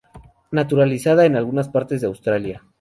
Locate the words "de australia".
2.01-2.63